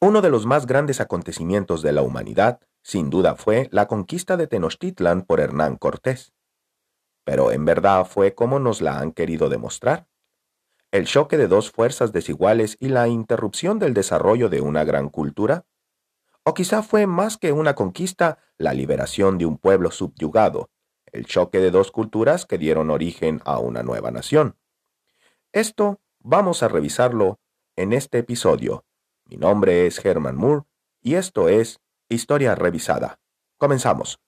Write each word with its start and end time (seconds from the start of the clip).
Uno 0.00 0.20
de 0.20 0.30
los 0.30 0.46
más 0.46 0.66
grandes 0.66 1.00
acontecimientos 1.00 1.82
de 1.82 1.90
la 1.90 2.02
humanidad, 2.02 2.60
sin 2.82 3.10
duda, 3.10 3.34
fue 3.34 3.68
la 3.72 3.88
conquista 3.88 4.36
de 4.36 4.46
Tenochtitlan 4.46 5.22
por 5.22 5.40
Hernán 5.40 5.76
Cortés. 5.76 6.32
Pero 7.24 7.50
en 7.50 7.64
verdad 7.64 8.06
fue 8.06 8.32
como 8.32 8.60
nos 8.60 8.80
la 8.80 9.00
han 9.00 9.10
querido 9.10 9.48
demostrar. 9.48 10.06
El 10.92 11.06
choque 11.06 11.36
de 11.36 11.48
dos 11.48 11.72
fuerzas 11.72 12.12
desiguales 12.12 12.76
y 12.78 12.90
la 12.90 13.08
interrupción 13.08 13.80
del 13.80 13.92
desarrollo 13.92 14.48
de 14.48 14.60
una 14.60 14.84
gran 14.84 15.08
cultura. 15.08 15.66
O 16.44 16.54
quizá 16.54 16.84
fue 16.84 17.08
más 17.08 17.36
que 17.36 17.50
una 17.50 17.74
conquista, 17.74 18.38
la 18.56 18.74
liberación 18.74 19.36
de 19.36 19.46
un 19.46 19.58
pueblo 19.58 19.90
subyugado, 19.90 20.70
el 21.06 21.26
choque 21.26 21.58
de 21.58 21.72
dos 21.72 21.90
culturas 21.90 22.46
que 22.46 22.56
dieron 22.56 22.90
origen 22.90 23.42
a 23.44 23.58
una 23.58 23.82
nueva 23.82 24.12
nación. 24.12 24.56
Esto 25.52 26.00
vamos 26.20 26.62
a 26.62 26.68
revisarlo 26.68 27.40
en 27.74 27.92
este 27.92 28.18
episodio 28.18 28.84
mi 29.28 29.36
nombre 29.36 29.86
es 29.86 30.02
Herman 30.04 30.36
Moore 30.36 30.62
y 31.02 31.14
esto 31.14 31.48
es 31.48 31.80
Historia 32.08 32.54
Revisada. 32.54 33.18
Comenzamos. 33.58 34.18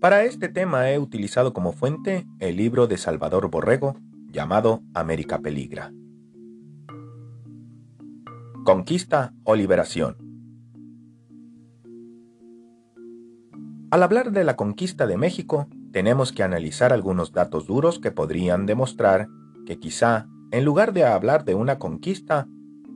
Para 0.00 0.24
este 0.24 0.48
tema 0.48 0.90
he 0.90 0.98
utilizado 0.98 1.52
como 1.52 1.72
fuente 1.72 2.26
el 2.40 2.56
libro 2.56 2.86
de 2.86 2.98
Salvador 2.98 3.50
Borrego 3.50 3.96
llamado 4.30 4.82
América 4.94 5.38
Peligra. 5.38 5.92
Conquista 8.64 9.32
o 9.44 9.54
liberación. 9.54 10.16
Al 13.90 14.02
hablar 14.02 14.32
de 14.32 14.44
la 14.44 14.56
conquista 14.56 15.06
de 15.06 15.16
México, 15.16 15.68
tenemos 15.92 16.32
que 16.32 16.42
analizar 16.42 16.92
algunos 16.92 17.32
datos 17.32 17.66
duros 17.66 17.98
que 17.98 18.10
podrían 18.10 18.66
demostrar 18.66 19.28
que 19.66 19.78
quizá, 19.78 20.26
en 20.50 20.64
lugar 20.64 20.92
de 20.92 21.04
hablar 21.04 21.44
de 21.44 21.54
una 21.54 21.78
conquista, 21.78 22.46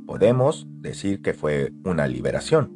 podemos 0.06 0.67
decir 0.80 1.22
que 1.22 1.34
fue 1.34 1.72
una 1.84 2.06
liberación. 2.06 2.72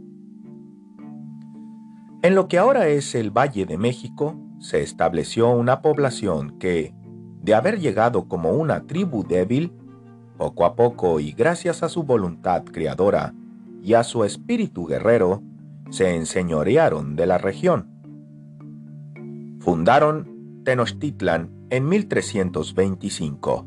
En 2.22 2.34
lo 2.34 2.48
que 2.48 2.58
ahora 2.58 2.88
es 2.88 3.14
el 3.14 3.30
Valle 3.30 3.66
de 3.66 3.78
México, 3.78 4.36
se 4.58 4.82
estableció 4.82 5.50
una 5.50 5.82
población 5.82 6.58
que, 6.58 6.94
de 7.42 7.54
haber 7.54 7.78
llegado 7.78 8.26
como 8.26 8.52
una 8.52 8.86
tribu 8.86 9.22
débil, 9.22 9.72
poco 10.36 10.64
a 10.64 10.76
poco 10.76 11.20
y 11.20 11.32
gracias 11.32 11.82
a 11.82 11.88
su 11.88 12.02
voluntad 12.02 12.64
creadora 12.64 13.34
y 13.82 13.94
a 13.94 14.02
su 14.02 14.24
espíritu 14.24 14.86
guerrero, 14.86 15.42
se 15.91 16.14
enseñorearon 16.16 17.16
de 17.16 17.26
la 17.26 17.38
región 17.38 17.95
Fundaron 19.67 20.62
Tenochtitlan 20.64 21.50
en 21.70 21.89
1325 21.89 23.67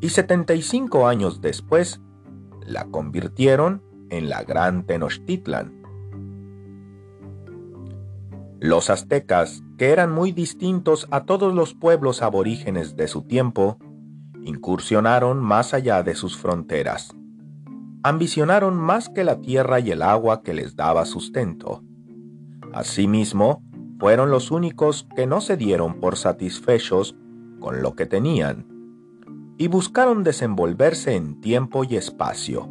y 0.00 0.08
75 0.08 1.06
años 1.06 1.40
después 1.40 2.00
la 2.66 2.86
convirtieron 2.86 3.84
en 4.10 4.28
la 4.28 4.42
Gran 4.42 4.84
Tenochtitlan. 4.84 5.80
Los 8.58 8.90
aztecas, 8.90 9.62
que 9.78 9.90
eran 9.90 10.10
muy 10.10 10.32
distintos 10.32 11.06
a 11.12 11.24
todos 11.24 11.54
los 11.54 11.74
pueblos 11.74 12.20
aborígenes 12.20 12.96
de 12.96 13.06
su 13.06 13.22
tiempo, 13.22 13.78
incursionaron 14.42 15.40
más 15.40 15.72
allá 15.72 16.02
de 16.02 16.16
sus 16.16 16.36
fronteras. 16.36 17.14
Ambicionaron 18.02 18.74
más 18.74 19.08
que 19.08 19.22
la 19.22 19.40
tierra 19.40 19.78
y 19.78 19.92
el 19.92 20.02
agua 20.02 20.42
que 20.42 20.52
les 20.52 20.74
daba 20.74 21.04
sustento. 21.04 21.84
Asimismo, 22.72 23.62
fueron 23.98 24.30
los 24.30 24.50
únicos 24.50 25.06
que 25.16 25.26
no 25.26 25.40
se 25.40 25.56
dieron 25.56 26.00
por 26.00 26.16
satisfechos 26.16 27.16
con 27.60 27.82
lo 27.82 27.94
que 27.94 28.06
tenían 28.06 28.66
y 29.58 29.68
buscaron 29.68 30.22
desenvolverse 30.22 31.14
en 31.14 31.40
tiempo 31.40 31.84
y 31.84 31.96
espacio. 31.96 32.68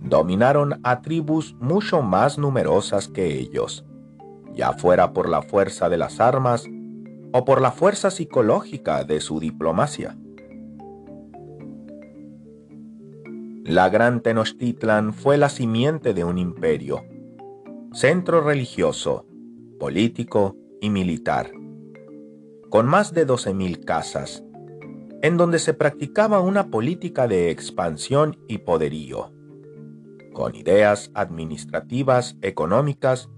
Dominaron 0.00 0.80
a 0.84 1.00
tribus 1.00 1.56
mucho 1.60 2.02
más 2.02 2.38
numerosas 2.38 3.08
que 3.08 3.38
ellos, 3.38 3.84
ya 4.54 4.72
fuera 4.72 5.12
por 5.12 5.28
la 5.28 5.42
fuerza 5.42 5.88
de 5.88 5.96
las 5.96 6.20
armas 6.20 6.64
o 7.32 7.44
por 7.44 7.60
la 7.60 7.72
fuerza 7.72 8.10
psicológica 8.10 9.04
de 9.04 9.20
su 9.20 9.40
diplomacia. 9.40 10.16
La 13.64 13.88
gran 13.88 14.20
Tenochtitlan 14.20 15.12
fue 15.12 15.38
la 15.38 15.48
simiente 15.48 16.14
de 16.14 16.24
un 16.24 16.36
imperio, 16.36 17.04
centro 17.92 18.40
religioso, 18.42 19.24
político 19.82 20.56
y 20.80 20.90
militar, 20.90 21.50
con 22.70 22.86
más 22.86 23.12
de 23.14 23.26
12.000 23.26 23.84
casas, 23.84 24.44
en 25.22 25.36
donde 25.36 25.58
se 25.58 25.74
practicaba 25.74 26.38
una 26.38 26.70
política 26.70 27.26
de 27.26 27.50
expansión 27.50 28.38
y 28.46 28.58
poderío, 28.58 29.32
con 30.34 30.54
ideas 30.54 31.10
administrativas, 31.14 32.36
económicas 32.42 33.28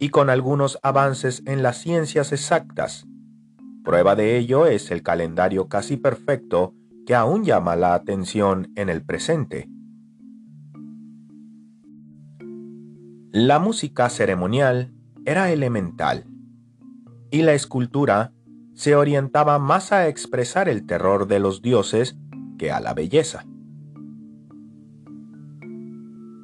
y 0.00 0.08
con 0.08 0.30
algunos 0.30 0.80
avances 0.82 1.44
en 1.46 1.62
las 1.62 1.78
ciencias 1.78 2.32
exactas. 2.32 3.06
Prueba 3.84 4.16
de 4.16 4.36
ello 4.36 4.66
es 4.66 4.90
el 4.90 5.04
calendario 5.04 5.68
casi 5.68 5.96
perfecto 5.96 6.74
que 7.06 7.14
aún 7.14 7.44
llama 7.44 7.76
la 7.76 7.94
atención 7.94 8.72
en 8.74 8.88
el 8.88 9.04
presente. 9.04 9.68
La 13.30 13.60
música 13.60 14.10
ceremonial 14.10 14.93
era 15.24 15.50
elemental, 15.50 16.26
y 17.30 17.42
la 17.42 17.54
escultura 17.54 18.32
se 18.74 18.96
orientaba 18.96 19.58
más 19.58 19.92
a 19.92 20.08
expresar 20.08 20.68
el 20.68 20.86
terror 20.86 21.26
de 21.26 21.38
los 21.38 21.62
dioses 21.62 22.16
que 22.58 22.70
a 22.70 22.80
la 22.80 22.94
belleza. 22.94 23.44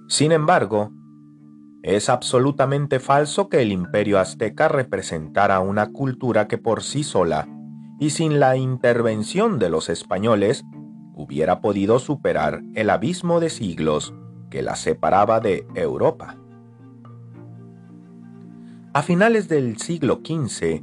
Sin 0.08 0.32
embargo, 0.32 0.92
es 1.82 2.08
absolutamente 2.08 3.00
falso 3.00 3.48
que 3.48 3.62
el 3.62 3.72
imperio 3.72 4.18
azteca 4.18 4.68
representara 4.68 5.60
una 5.60 5.90
cultura 5.92 6.46
que 6.46 6.58
por 6.58 6.82
sí 6.82 7.04
sola 7.04 7.48
y 7.98 8.10
sin 8.10 8.40
la 8.40 8.56
intervención 8.56 9.58
de 9.58 9.70
los 9.70 9.88
españoles 9.88 10.64
hubiera 11.14 11.60
podido 11.60 11.98
superar 11.98 12.62
el 12.74 12.90
abismo 12.90 13.40
de 13.40 13.50
siglos 13.50 14.14
que 14.50 14.62
la 14.62 14.74
separaba 14.74 15.40
de 15.40 15.66
Europa. 15.74 16.36
A 18.92 19.02
finales 19.02 19.46
del 19.46 19.76
siglo 19.76 20.20
XV, 20.24 20.82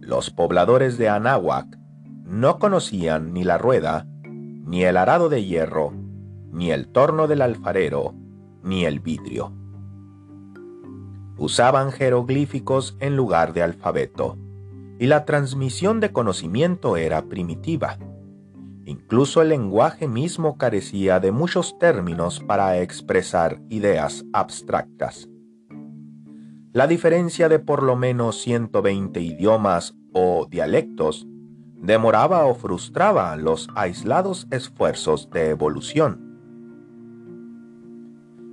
los 0.00 0.30
pobladores 0.30 0.98
de 0.98 1.08
Anáhuac 1.08 1.78
no 2.24 2.58
conocían 2.58 3.32
ni 3.32 3.44
la 3.44 3.58
rueda, 3.58 4.08
ni 4.24 4.82
el 4.82 4.96
arado 4.96 5.28
de 5.28 5.44
hierro, 5.44 5.92
ni 6.50 6.72
el 6.72 6.88
torno 6.88 7.28
del 7.28 7.42
alfarero, 7.42 8.12
ni 8.64 8.84
el 8.86 8.98
vidrio. 8.98 9.52
Usaban 11.36 11.92
jeroglíficos 11.92 12.96
en 12.98 13.14
lugar 13.14 13.52
de 13.52 13.62
alfabeto, 13.62 14.36
y 14.98 15.06
la 15.06 15.24
transmisión 15.24 16.00
de 16.00 16.10
conocimiento 16.10 16.96
era 16.96 17.22
primitiva. 17.26 17.98
Incluso 18.84 19.42
el 19.42 19.50
lenguaje 19.50 20.08
mismo 20.08 20.58
carecía 20.58 21.20
de 21.20 21.30
muchos 21.30 21.78
términos 21.78 22.40
para 22.40 22.80
expresar 22.80 23.60
ideas 23.68 24.24
abstractas. 24.32 25.28
La 26.74 26.88
diferencia 26.88 27.48
de 27.48 27.60
por 27.60 27.84
lo 27.84 27.94
menos 27.94 28.42
120 28.42 29.20
idiomas 29.20 29.94
o 30.12 30.48
dialectos 30.50 31.24
demoraba 31.76 32.46
o 32.46 32.56
frustraba 32.56 33.36
los 33.36 33.68
aislados 33.76 34.48
esfuerzos 34.50 35.30
de 35.30 35.50
evolución. 35.50 36.36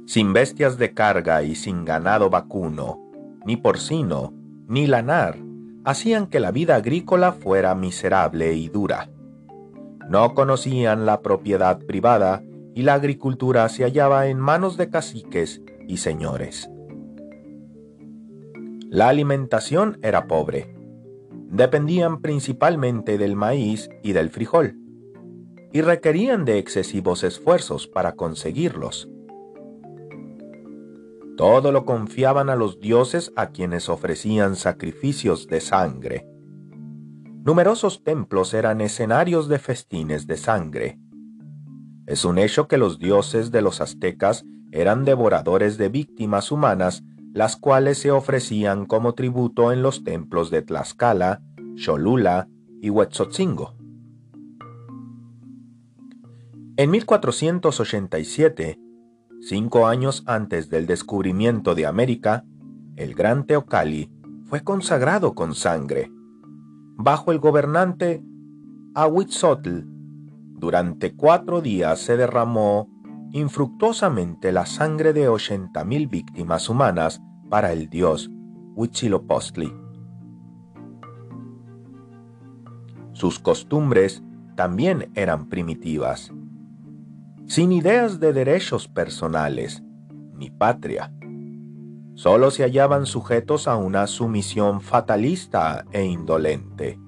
Sin 0.06 0.34
bestias 0.34 0.78
de 0.78 0.94
carga 0.94 1.42
y 1.42 1.56
sin 1.56 1.84
ganado 1.84 2.30
vacuno, 2.30 3.00
ni 3.44 3.58
porcino, 3.58 4.36
ni 4.68 4.86
lanar, 4.86 5.40
hacían 5.84 6.28
que 6.28 6.40
la 6.40 6.52
vida 6.52 6.76
agrícola 6.76 7.32
fuera 7.32 7.74
miserable 7.74 8.54
y 8.54 8.70
dura. 8.70 9.10
No 10.08 10.36
conocían 10.36 11.08
la 11.08 11.22
propiedad 11.22 11.80
privada 11.80 12.44
y 12.76 12.84
la 12.84 12.94
agricultura 12.94 13.68
se 13.70 13.84
hallaba 13.84 14.28
en 14.28 14.40
manos 14.40 14.78
de 14.78 14.92
caciques 14.92 15.64
y 15.88 15.98
señores. 15.98 16.71
La 18.94 19.08
alimentación 19.08 20.00
era 20.02 20.28
pobre. 20.28 20.76
Dependían 21.48 22.20
principalmente 22.20 23.18
del 23.18 23.38
maíz 23.38 23.90
y 24.04 24.12
del 24.12 24.30
frijol, 24.30 24.76
y 25.72 25.80
requerían 25.80 26.44
de 26.44 26.58
excesivos 26.58 27.24
esfuerzos 27.24 27.88
para 27.88 28.18
conseguirlos. 28.18 29.10
Todo 31.38 31.72
lo 31.72 31.86
confiaban 31.86 32.50
a 32.50 32.58
los 32.58 32.82
dioses 32.82 33.32
a 33.38 33.52
quienes 33.52 33.88
ofrecían 33.88 34.58
sacrificios 34.58 35.48
de 35.48 35.62
sangre. 35.62 36.28
Numerosos 37.46 38.04
templos 38.04 38.54
eran 38.54 38.82
escenarios 38.82 39.48
de 39.48 39.60
festines 39.60 40.28
de 40.28 40.36
sangre. 40.36 41.00
Es 42.08 42.26
un 42.26 42.38
hecho 42.38 42.68
que 42.68 42.78
los 42.78 43.00
dioses 43.00 43.52
de 43.52 43.62
los 43.62 43.80
aztecas 43.80 44.44
eran 44.74 45.06
devoradores 45.06 45.78
de 45.78 45.88
víctimas 45.88 46.52
humanas 46.52 47.06
las 47.34 47.56
cuales 47.56 47.98
se 47.98 48.12
ofrecían 48.12 48.86
como 48.86 49.14
tributo 49.14 49.72
en 49.72 49.82
los 49.82 50.04
templos 50.04 50.52
de 50.52 50.62
Tlaxcala, 50.62 51.42
Cholula 51.76 52.50
y 52.82 52.90
Huetzotzingo. 52.90 53.76
En 56.78 56.92
1487, 56.92 58.80
cinco 59.42 59.88
años 59.88 60.24
antes 60.26 60.70
del 60.70 60.88
descubrimiento 60.88 61.76
de 61.76 61.86
América, 61.86 62.44
el 62.96 63.14
gran 63.14 63.46
Teocalli 63.46 64.12
fue 64.46 64.64
consagrado 64.64 65.34
con 65.34 65.56
sangre. 65.56 66.12
Bajo 66.98 67.32
el 67.32 67.40
gobernante 67.40 68.24
Ahuitzotl, 68.94 69.86
durante 70.62 71.16
cuatro 71.16 71.62
días 71.62 72.00
se 72.00 72.18
derramó 72.18 72.91
infructuosamente 73.34 74.52
la 74.52 74.66
sangre 74.66 75.14
de 75.14 75.30
80.000 75.30 76.10
víctimas 76.10 76.70
humanas 76.70 77.22
para 77.50 77.72
el 77.72 77.90
dios 77.90 78.30
Huitzilopochtli. 78.76 79.74
Sus 83.14 83.40
costumbres 83.40 84.24
también 84.56 85.12
eran 85.16 85.48
primitivas, 85.48 86.32
sin 87.46 87.72
ideas 87.72 88.20
de 88.20 88.34
derechos 88.34 88.88
personales 88.88 89.84
ni 90.34 90.50
patria. 90.50 91.14
Solo 92.16 92.52
se 92.52 92.64
hallaban 92.64 93.06
sujetos 93.06 93.68
a 93.68 93.78
una 93.78 94.08
sumisión 94.08 94.82
fatalista 94.82 95.86
e 95.92 96.04
indolente. 96.04 97.00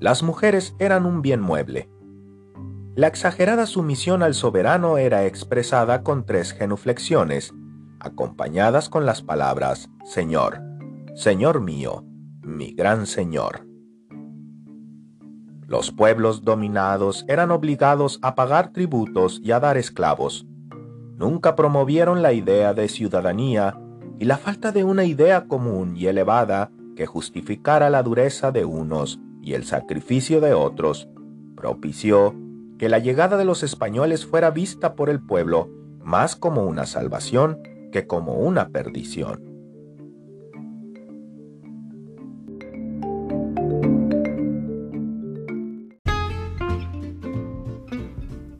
Las 0.00 0.22
mujeres 0.22 0.74
eran 0.78 1.06
un 1.06 1.22
bien 1.22 1.40
mueble. 1.40 1.88
La 2.96 3.08
exagerada 3.08 3.66
sumisión 3.66 4.22
al 4.22 4.34
soberano 4.34 4.98
era 4.98 5.26
expresada 5.26 6.04
con 6.04 6.24
tres 6.24 6.52
genuflexiones, 6.52 7.52
acompañadas 7.98 8.88
con 8.88 9.04
las 9.04 9.20
palabras 9.20 9.90
Señor, 10.04 10.60
Señor 11.16 11.60
mío, 11.60 12.04
mi 12.40 12.72
gran 12.72 13.08
Señor. 13.08 13.66
Los 15.66 15.90
pueblos 15.90 16.44
dominados 16.44 17.24
eran 17.26 17.50
obligados 17.50 18.20
a 18.22 18.36
pagar 18.36 18.72
tributos 18.72 19.40
y 19.42 19.50
a 19.50 19.58
dar 19.58 19.76
esclavos. 19.76 20.46
Nunca 21.16 21.56
promovieron 21.56 22.22
la 22.22 22.32
idea 22.32 22.74
de 22.74 22.88
ciudadanía 22.88 23.76
y 24.20 24.26
la 24.26 24.38
falta 24.38 24.70
de 24.70 24.84
una 24.84 25.04
idea 25.04 25.48
común 25.48 25.96
y 25.96 26.06
elevada 26.06 26.70
que 26.94 27.06
justificara 27.06 27.90
la 27.90 28.04
dureza 28.04 28.52
de 28.52 28.64
unos 28.64 29.18
y 29.42 29.54
el 29.54 29.64
sacrificio 29.64 30.40
de 30.40 30.54
otros 30.54 31.08
propició 31.56 32.43
que 32.78 32.88
la 32.88 32.98
llegada 32.98 33.36
de 33.36 33.44
los 33.44 33.62
españoles 33.62 34.26
fuera 34.26 34.50
vista 34.50 34.94
por 34.94 35.10
el 35.10 35.20
pueblo 35.20 35.70
más 36.02 36.36
como 36.36 36.64
una 36.64 36.86
salvación 36.86 37.60
que 37.92 38.06
como 38.06 38.34
una 38.34 38.68
perdición. 38.68 39.54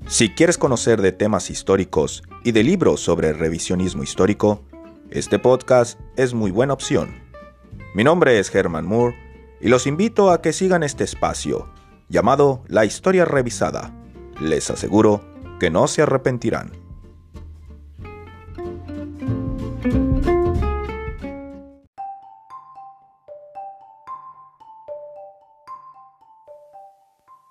Si 0.06 0.30
quieres 0.30 0.58
conocer 0.58 1.02
de 1.02 1.10
temas 1.10 1.50
históricos 1.50 2.22
y 2.44 2.52
de 2.52 2.62
libros 2.62 3.00
sobre 3.00 3.32
revisionismo 3.32 4.04
histórico, 4.04 4.62
este 5.10 5.40
podcast 5.40 5.98
es 6.16 6.34
muy 6.34 6.52
buena 6.52 6.72
opción. 6.72 7.20
Mi 7.94 8.04
nombre 8.04 8.38
es 8.38 8.54
Herman 8.54 8.86
Moore 8.86 9.16
y 9.60 9.68
los 9.68 9.88
invito 9.88 10.30
a 10.30 10.40
que 10.40 10.52
sigan 10.52 10.84
este 10.84 11.02
espacio 11.02 11.68
llamado 12.08 12.62
La 12.68 12.84
Historia 12.84 13.24
Revisada. 13.24 14.03
Les 14.40 14.70
aseguro 14.70 15.20
que 15.60 15.70
no 15.70 15.86
se 15.86 16.02
arrepentirán. 16.02 16.72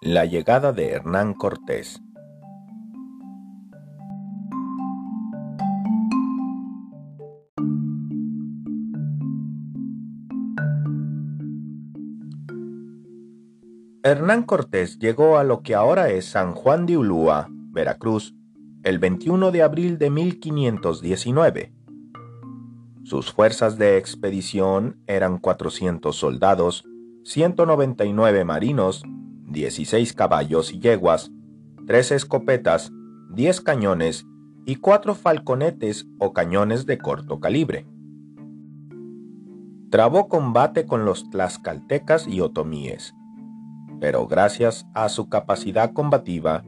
La 0.02 0.26
llegada 0.26 0.74
de 0.74 0.90
Hernán 0.90 1.34
Cortés 1.34 2.02
Hernán 14.06 14.44
Cortés 14.44 15.00
llegó 15.00 15.38
a 15.38 15.46
lo 15.46 15.62
que 15.62 15.76
ahora 15.76 16.10
es 16.10 16.26
San 16.26 16.56
Juan 16.56 16.86
de 16.86 16.98
Ulúa, 16.98 17.48
Veracruz, 17.50 18.36
el 18.84 19.00
21 19.00 19.52
de 19.52 19.64
abril 19.64 19.98
de 19.98 20.10
1519. 20.10 21.72
Sus 23.06 23.32
fuerzas 23.32 23.78
de 23.78 23.96
expedición 23.96 24.98
eran 25.08 25.38
400 25.38 26.14
soldados, 26.18 26.84
199 27.24 28.44
marinos, 28.44 29.04
16 29.48 30.12
caballos 30.12 30.74
y 30.74 30.82
yeguas, 30.82 31.32
3 31.88 32.12
escopetas, 32.12 32.92
10 33.30 33.62
cañones 33.62 34.26
y 34.66 34.76
4 34.76 35.16
falconetes 35.16 36.08
o 36.20 36.34
cañones 36.34 36.86
de 36.86 36.98
corto 36.98 37.40
calibre. 37.40 37.88
Trabó 39.90 40.28
combate 40.28 40.86
con 40.86 41.06
los 41.06 41.30
tlaxcaltecas 41.30 42.28
y 42.28 42.42
otomíes 42.42 43.16
pero 44.04 44.28
gracias 44.28 44.86
a 44.94 45.08
su 45.08 45.30
capacidad 45.30 45.94
combativa 45.94 46.66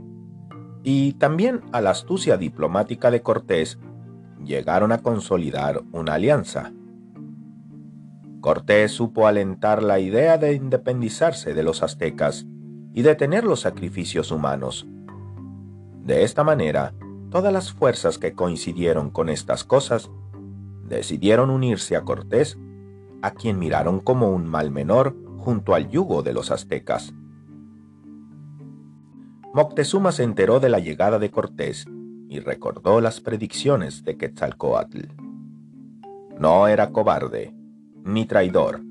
y 0.84 1.16
también 1.16 1.64
a 1.74 1.82
la 1.82 1.90
astucia 1.90 2.38
diplomática 2.38 3.12
de 3.12 3.22
Cortés, 3.22 3.78
llegaron 4.42 4.94
a 4.94 5.00
consolidar 5.00 5.82
una 5.92 6.14
alianza. 6.14 6.72
Cortés 8.40 8.94
supo 8.94 9.28
alentar 9.28 9.84
la 9.84 10.00
idea 10.00 10.38
de 10.38 10.54
independizarse 10.54 11.54
de 11.54 11.62
los 11.62 11.84
aztecas 11.84 12.46
y 12.94 13.02
detener 13.02 13.44
los 13.44 13.60
sacrificios 13.60 14.32
humanos. 14.32 14.88
De 16.06 16.24
esta 16.24 16.46
manera, 16.46 16.94
todas 17.32 17.52
las 17.52 17.74
fuerzas 17.74 18.18
que 18.18 18.32
coincidieron 18.32 19.10
con 19.10 19.28
estas 19.28 19.66
cosas 19.66 20.10
decidieron 20.88 21.50
unirse 21.50 21.98
a 21.98 22.06
Cortés, 22.06 22.58
a 23.22 23.32
quien 23.32 23.60
miraron 23.60 24.00
como 24.00 24.30
un 24.30 24.46
mal 24.46 24.72
menor 24.72 25.18
junto 25.40 25.76
al 25.76 25.90
yugo 25.90 26.24
de 26.24 26.32
los 26.32 26.50
aztecas. 26.50 27.14
Moctezuma 29.56 30.12
se 30.12 30.24
enteró 30.24 30.60
de 30.60 30.68
la 30.68 30.80
llegada 30.80 31.18
de 31.18 31.32
Cortés 31.32 31.86
y 32.28 32.42
recordó 32.42 33.00
las 33.00 33.22
predicciones 33.22 34.04
de 34.04 34.18
Quetzalcoatl. 34.18 35.06
No 36.38 36.68
era 36.68 36.90
cobarde, 36.92 37.56
ni 38.04 38.26
traidor. 38.26 38.82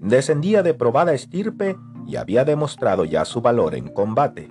Descendía 0.00 0.64
de 0.64 0.74
probada 0.74 1.14
estirpe 1.14 1.76
y 2.04 2.16
había 2.16 2.44
demostrado 2.44 3.04
ya 3.04 3.24
su 3.24 3.42
valor 3.42 3.76
en 3.76 3.86
combate. 3.86 4.50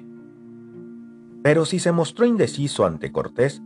Pero 1.43 1.65
si 1.65 1.79
se 1.79 1.91
mostró 1.91 2.25
indeciso 2.25 2.85
ante 2.85 3.11
Cortés, 3.11 3.61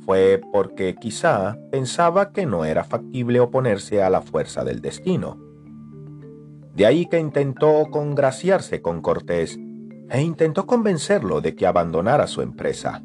fue 0.00 0.40
porque 0.52 0.96
quizá 0.96 1.56
pensaba 1.70 2.32
que 2.32 2.46
no 2.46 2.64
era 2.64 2.82
factible 2.82 3.38
oponerse 3.38 4.02
a 4.02 4.10
la 4.10 4.22
fuerza 4.22 4.64
del 4.64 4.80
destino. 4.80 5.38
De 6.74 6.84
ahí 6.84 7.06
que 7.06 7.20
intentó 7.20 7.92
congraciarse 7.92 8.82
con 8.82 9.02
Cortés 9.02 9.56
e 10.10 10.22
intentó 10.22 10.66
convencerlo 10.66 11.40
de 11.40 11.54
que 11.54 11.66
abandonara 11.66 12.26
su 12.26 12.42
empresa. 12.42 13.02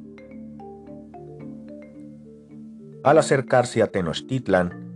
Al 3.03 3.18
acercarse 3.18 3.82
a 3.82 3.88
Tenochtitlan, 3.88 4.89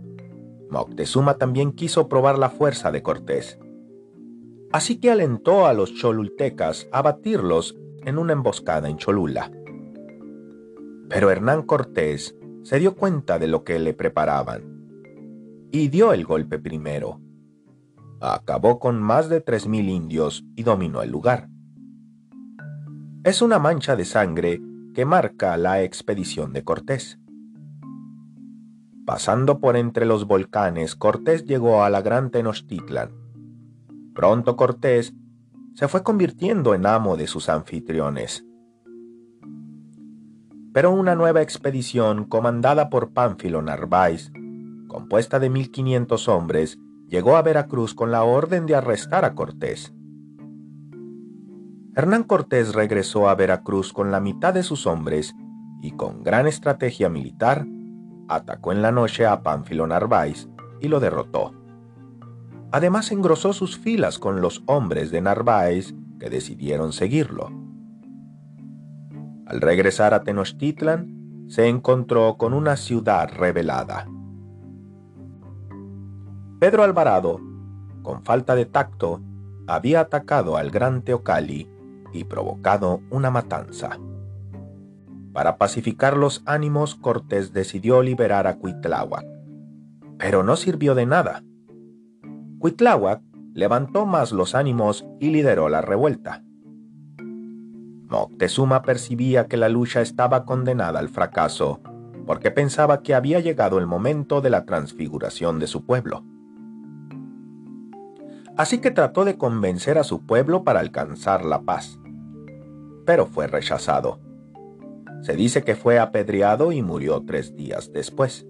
Moctezuma 0.70 1.38
también 1.38 1.72
quiso 1.72 2.08
probar 2.08 2.38
la 2.38 2.50
fuerza 2.50 2.90
de 2.90 3.02
Cortés. 3.02 3.58
Así 4.72 5.00
que 5.00 5.10
alentó 5.10 5.66
a 5.66 5.72
los 5.72 5.94
cholultecas 5.94 6.88
a 6.92 7.00
batirlos 7.00 7.76
en 8.04 8.18
una 8.18 8.32
emboscada 8.32 8.88
en 8.88 8.96
Cholula. 8.96 9.50
Pero 11.08 11.30
Hernán 11.30 11.62
Cortés 11.62 12.36
se 12.62 12.78
dio 12.78 12.96
cuenta 12.96 13.38
de 13.38 13.46
lo 13.46 13.62
que 13.62 13.78
le 13.78 13.94
preparaban 13.94 14.62
y 15.70 15.88
dio 15.88 16.12
el 16.12 16.24
golpe 16.24 16.58
primero. 16.58 17.20
Acabó 18.20 18.78
con 18.78 19.00
más 19.00 19.28
de 19.28 19.44
3.000 19.44 19.88
indios 19.88 20.44
y 20.56 20.62
dominó 20.62 21.02
el 21.02 21.10
lugar 21.10 21.48
es 23.24 23.40
una 23.40 23.58
mancha 23.58 23.96
de 23.96 24.04
sangre 24.04 24.60
que 24.92 25.06
marca 25.06 25.56
la 25.56 25.82
expedición 25.82 26.52
de 26.52 26.62
Cortés. 26.62 27.18
Pasando 29.06 29.60
por 29.60 29.78
entre 29.78 30.04
los 30.04 30.26
volcanes, 30.26 30.94
Cortés 30.94 31.46
llegó 31.46 31.84
a 31.84 31.90
la 31.90 32.02
gran 32.02 32.30
Tenochtitlan. 32.30 33.12
Pronto 34.14 34.56
Cortés 34.56 35.14
se 35.72 35.88
fue 35.88 36.02
convirtiendo 36.02 36.74
en 36.74 36.84
amo 36.84 37.16
de 37.16 37.26
sus 37.26 37.48
anfitriones. 37.48 38.44
Pero 40.74 40.90
una 40.92 41.14
nueva 41.14 41.40
expedición 41.40 42.24
comandada 42.26 42.90
por 42.90 43.14
Pánfilo 43.14 43.62
Narváez, 43.62 44.32
compuesta 44.86 45.38
de 45.38 45.48
1500 45.48 46.28
hombres, 46.28 46.78
llegó 47.08 47.38
a 47.38 47.42
Veracruz 47.42 47.94
con 47.94 48.10
la 48.10 48.22
orden 48.22 48.66
de 48.66 48.74
arrestar 48.74 49.24
a 49.24 49.34
Cortés. 49.34 49.94
Hernán 51.96 52.24
Cortés 52.24 52.74
regresó 52.74 53.28
a 53.28 53.36
Veracruz 53.36 53.92
con 53.92 54.10
la 54.10 54.18
mitad 54.18 54.52
de 54.52 54.64
sus 54.64 54.84
hombres 54.84 55.36
y 55.80 55.92
con 55.92 56.24
gran 56.24 56.48
estrategia 56.48 57.08
militar 57.08 57.66
atacó 58.28 58.72
en 58.72 58.82
la 58.82 58.90
noche 58.90 59.26
a 59.26 59.44
Pánfilo 59.44 59.86
Narváez 59.86 60.48
y 60.80 60.88
lo 60.88 60.98
derrotó. 60.98 61.52
Además 62.72 63.12
engrosó 63.12 63.52
sus 63.52 63.78
filas 63.78 64.18
con 64.18 64.40
los 64.40 64.64
hombres 64.66 65.12
de 65.12 65.20
Narváez 65.20 65.94
que 66.18 66.30
decidieron 66.30 66.92
seguirlo. 66.92 67.52
Al 69.46 69.60
regresar 69.60 70.14
a 70.14 70.24
Tenochtitlan, 70.24 71.46
se 71.46 71.68
encontró 71.68 72.36
con 72.36 72.54
una 72.54 72.76
ciudad 72.76 73.30
rebelada. 73.32 74.08
Pedro 76.58 76.82
Alvarado, 76.82 77.40
con 78.02 78.24
falta 78.24 78.56
de 78.56 78.66
tacto, 78.66 79.20
había 79.68 80.00
atacado 80.00 80.56
al 80.56 80.70
gran 80.70 81.02
Teocalli 81.02 81.68
y 82.14 82.24
provocado 82.24 83.02
una 83.10 83.30
matanza. 83.30 83.98
Para 85.34 85.58
pacificar 85.58 86.16
los 86.16 86.42
ánimos, 86.46 86.94
Cortés 86.94 87.52
decidió 87.52 88.00
liberar 88.02 88.46
a 88.46 88.56
Cuitláhuac, 88.56 89.26
pero 90.16 90.42
no 90.42 90.56
sirvió 90.56 90.94
de 90.94 91.06
nada. 91.06 91.42
Cuitláhuac 92.58 93.20
levantó 93.52 94.06
más 94.06 94.32
los 94.32 94.54
ánimos 94.54 95.04
y 95.20 95.30
lideró 95.30 95.68
la 95.68 95.82
revuelta. 95.82 96.42
Moctezuma 98.08 98.82
percibía 98.82 99.46
que 99.48 99.56
la 99.56 99.68
lucha 99.68 100.00
estaba 100.00 100.44
condenada 100.44 101.00
al 101.00 101.08
fracaso 101.08 101.80
porque 102.26 102.50
pensaba 102.50 103.02
que 103.02 103.14
había 103.14 103.40
llegado 103.40 103.78
el 103.78 103.86
momento 103.86 104.40
de 104.40 104.50
la 104.50 104.64
transfiguración 104.64 105.58
de 105.58 105.66
su 105.66 105.84
pueblo. 105.84 106.24
Así 108.56 108.78
que 108.78 108.90
trató 108.90 109.24
de 109.24 109.36
convencer 109.36 109.98
a 109.98 110.04
su 110.04 110.24
pueblo 110.24 110.64
para 110.64 110.80
alcanzar 110.80 111.44
la 111.44 111.62
paz, 111.62 111.98
pero 113.04 113.26
fue 113.26 113.46
rechazado. 113.46 114.20
Se 115.22 115.34
dice 115.34 115.62
que 115.62 115.74
fue 115.74 115.98
apedreado 115.98 116.72
y 116.72 116.82
murió 116.82 117.22
tres 117.26 117.54
días 117.56 117.92
después. 117.92 118.46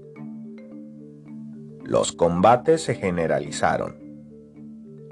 Los 1.85 2.13
combates 2.13 2.83
se 2.83 2.95
generalizaron. 2.95 4.03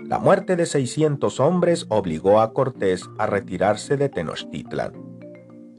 La 0.05 0.19
muerte 0.19 0.57
de 0.57 0.67
600 0.67 1.39
hombres 1.41 1.87
obligó 1.89 2.41
a 2.41 2.53
Cortés 2.53 3.09
a 3.19 3.27
retirarse 3.27 3.97
de 3.97 4.09
Tenochtitlan, 4.09 4.93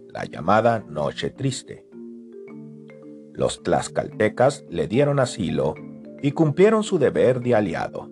la 0.07 0.25
llamada 0.25 0.79
Noche 0.87 1.29
Triste. 1.29 1.85
Los 3.33 3.63
tlaxcaltecas 3.63 4.63
le 4.69 4.87
dieron 4.87 5.19
asilo 5.19 5.75
y 6.21 6.31
cumplieron 6.31 6.83
su 6.83 6.99
deber 6.99 7.41
de 7.41 7.55
aliado. 7.55 8.09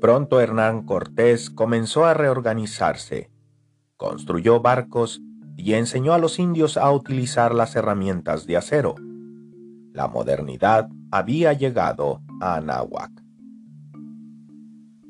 Pronto 0.00 0.40
Hernán 0.40 0.86
Cortés 0.86 1.50
comenzó 1.50 2.06
a 2.06 2.14
reorganizarse, 2.14 3.30
construyó 3.98 4.60
barcos 4.60 5.20
y 5.58 5.74
enseñó 5.74 6.14
a 6.14 6.18
los 6.18 6.38
indios 6.38 6.78
a 6.78 6.90
utilizar 6.90 7.54
las 7.54 7.76
herramientas 7.76 8.46
de 8.46 8.56
acero. 8.56 8.94
La 9.92 10.08
modernidad 10.08 10.88
había 11.10 11.52
llegado 11.52 12.22
a 12.40 12.56
Anáhuac. 12.56 13.10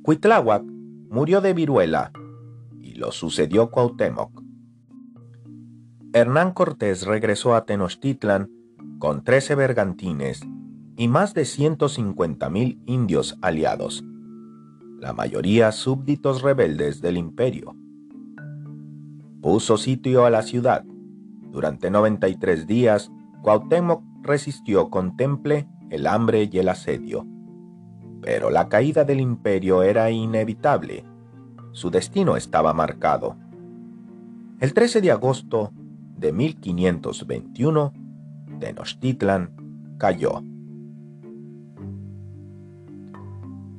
Cuitláhuac 0.02 0.64
murió 0.64 1.40
de 1.40 1.54
viruela 1.54 2.10
y 2.80 2.94
lo 2.94 3.12
sucedió 3.12 3.70
Cuauhtémoc. 3.70 4.42
Hernán 6.12 6.52
Cortés 6.52 7.06
regresó 7.06 7.54
a 7.54 7.64
Tenochtitlan 7.64 8.50
con 8.98 9.22
13 9.22 9.54
bergantines 9.54 10.40
y 10.96 11.06
más 11.06 11.32
de 11.32 11.42
150.000 11.42 12.82
indios 12.86 13.38
aliados 13.40 14.04
la 15.00 15.14
mayoría 15.14 15.72
súbditos 15.72 16.42
rebeldes 16.42 17.00
del 17.00 17.16
imperio. 17.16 17.74
Puso 19.40 19.78
sitio 19.78 20.26
a 20.26 20.30
la 20.30 20.42
ciudad. 20.42 20.84
Durante 21.50 21.90
93 21.90 22.66
días, 22.66 23.10
Cuauhtémoc 23.42 24.02
resistió 24.22 24.90
con 24.90 25.16
temple 25.16 25.66
el 25.88 26.06
hambre 26.06 26.50
y 26.52 26.58
el 26.58 26.68
asedio. 26.68 27.26
Pero 28.20 28.50
la 28.50 28.68
caída 28.68 29.04
del 29.04 29.20
imperio 29.20 29.82
era 29.82 30.10
inevitable. 30.10 31.04
Su 31.72 31.90
destino 31.90 32.36
estaba 32.36 32.74
marcado. 32.74 33.36
El 34.60 34.74
13 34.74 35.00
de 35.00 35.10
agosto 35.12 35.72
de 36.18 36.32
1521, 36.32 37.94
Tenochtitlan 38.60 39.96
cayó. 39.96 40.42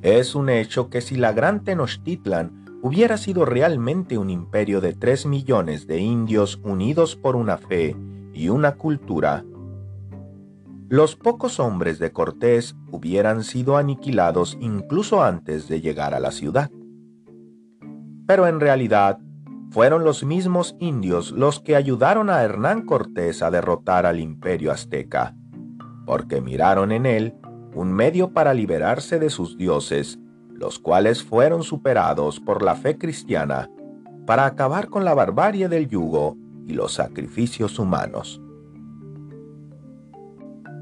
Es 0.02 0.34
un 0.34 0.48
hecho 0.48 0.90
que 0.90 1.00
si 1.00 1.14
la 1.14 1.32
gran 1.32 1.62
Tenochtitlan 1.62 2.80
hubiera 2.82 3.16
sido 3.16 3.44
realmente 3.44 4.18
un 4.18 4.30
imperio 4.30 4.80
de 4.80 4.94
tres 4.94 5.26
millones 5.26 5.86
de 5.86 5.98
indios 5.98 6.60
unidos 6.64 7.14
por 7.14 7.36
una 7.36 7.56
fe 7.56 7.96
y 8.34 8.48
una 8.48 8.72
cultura, 8.72 9.44
los 10.88 11.14
pocos 11.14 11.60
hombres 11.60 12.00
de 12.00 12.10
Cortés 12.10 12.74
hubieran 12.90 13.44
sido 13.44 13.76
aniquilados 13.76 14.58
incluso 14.60 15.22
antes 15.22 15.68
de 15.68 15.80
llegar 15.80 16.14
a 16.14 16.20
la 16.20 16.32
ciudad. 16.32 16.70
Pero 18.26 18.48
en 18.48 18.58
realidad, 18.58 19.18
fueron 19.70 20.04
los 20.04 20.24
mismos 20.24 20.76
indios 20.80 21.30
los 21.30 21.60
que 21.60 21.76
ayudaron 21.76 22.28
a 22.28 22.42
Hernán 22.42 22.84
Cortés 22.84 23.40
a 23.40 23.52
derrotar 23.52 24.04
al 24.04 24.18
imperio 24.18 24.72
azteca, 24.72 25.34
porque 26.04 26.40
miraron 26.40 26.90
en 26.90 27.06
él 27.06 27.36
un 27.74 27.92
medio 27.92 28.32
para 28.32 28.54
liberarse 28.54 29.18
de 29.18 29.30
sus 29.30 29.56
dioses, 29.56 30.18
los 30.50 30.78
cuales 30.78 31.22
fueron 31.22 31.62
superados 31.62 32.40
por 32.40 32.62
la 32.62 32.74
fe 32.74 32.98
cristiana 32.98 33.70
para 34.26 34.46
acabar 34.46 34.88
con 34.88 35.04
la 35.04 35.14
barbarie 35.14 35.68
del 35.68 35.88
yugo 35.88 36.36
y 36.66 36.74
los 36.74 36.92
sacrificios 36.92 37.78
humanos. 37.78 38.40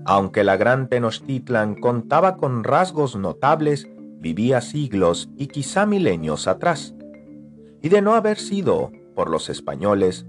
Aunque 0.04 0.44
la 0.44 0.56
gran 0.56 0.88
Tenochtitlan 0.88 1.76
contaba 1.76 2.36
con 2.36 2.64
rasgos 2.64 3.16
notables, 3.16 3.88
vivía 4.18 4.60
siglos 4.60 5.30
y 5.36 5.46
quizá 5.46 5.86
milenios 5.86 6.48
atrás, 6.48 6.94
y 7.80 7.88
de 7.88 8.02
no 8.02 8.14
haber 8.14 8.38
sido 8.38 8.90
por 9.14 9.30
los 9.30 9.48
españoles, 9.48 10.26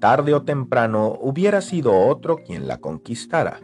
tarde 0.00 0.34
o 0.34 0.42
temprano 0.42 1.16
hubiera 1.20 1.60
sido 1.60 1.98
otro 1.98 2.36
quien 2.36 2.68
la 2.68 2.78
conquistara 2.78 3.60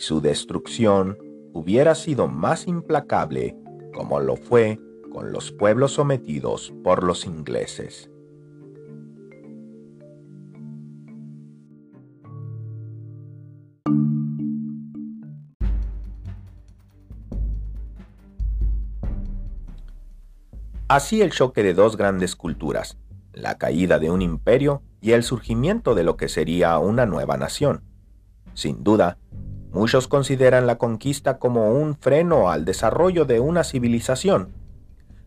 su 0.00 0.22
destrucción 0.22 1.18
hubiera 1.52 1.94
sido 1.94 2.26
más 2.26 2.66
implacable 2.66 3.54
como 3.92 4.18
lo 4.18 4.36
fue 4.36 4.80
con 5.12 5.30
los 5.30 5.52
pueblos 5.52 5.92
sometidos 5.92 6.72
por 6.82 7.04
los 7.04 7.26
ingleses. 7.26 8.10
Así 20.88 21.20
el 21.20 21.30
choque 21.30 21.62
de 21.62 21.74
dos 21.74 21.98
grandes 21.98 22.36
culturas, 22.36 22.96
la 23.34 23.58
caída 23.58 23.98
de 23.98 24.10
un 24.10 24.22
imperio 24.22 24.82
y 25.02 25.12
el 25.12 25.22
surgimiento 25.24 25.94
de 25.94 26.04
lo 26.04 26.16
que 26.16 26.30
sería 26.30 26.78
una 26.78 27.04
nueva 27.04 27.36
nación. 27.36 27.82
Sin 28.54 28.82
duda, 28.82 29.18
Muchos 29.72 30.08
consideran 30.08 30.66
la 30.66 30.78
conquista 30.78 31.38
como 31.38 31.72
un 31.72 31.94
freno 31.94 32.50
al 32.50 32.64
desarrollo 32.64 33.24
de 33.24 33.38
una 33.38 33.62
civilización, 33.62 34.48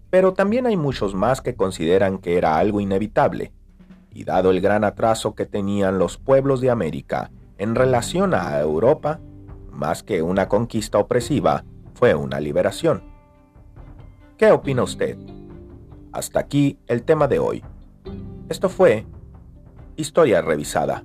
pero 0.10 0.34
también 0.34 0.66
hay 0.66 0.76
muchos 0.76 1.16
más 1.16 1.42
que 1.42 1.56
consideran 1.56 2.18
que 2.18 2.38
era 2.38 2.58
algo 2.58 2.82
inevitable, 2.82 3.54
y 4.14 4.26
dado 4.26 4.52
el 4.52 4.62
gran 4.62 4.84
atraso 4.84 5.34
que 5.34 5.46
tenían 5.46 5.98
los 5.98 6.18
pueblos 6.18 6.62
de 6.62 6.70
América 6.70 7.32
en 7.58 7.74
relación 7.74 8.34
a 8.34 8.60
Europa, 8.60 9.20
más 9.72 10.04
que 10.04 10.22
una 10.22 10.48
conquista 10.50 10.98
opresiva, 10.98 11.64
fue 11.94 12.14
una 12.14 12.40
liberación. 12.40 13.04
¿Qué 14.38 14.52
opina 14.52 14.84
usted? 14.84 15.18
Hasta 16.12 16.42
aquí 16.42 16.78
el 16.88 17.04
tema 17.04 17.28
de 17.28 17.40
hoy. 17.40 17.64
Esto 18.50 18.68
fue 18.68 19.06
Historia 19.96 20.42
Revisada. 20.42 21.04